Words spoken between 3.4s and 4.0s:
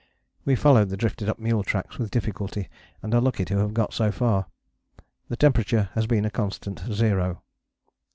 to have got